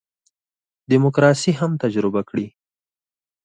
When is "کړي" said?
2.29-2.47